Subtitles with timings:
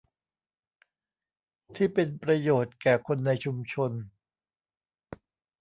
[1.75, 3.91] ที่เป็นประโยชน์แก่คนในชุมชน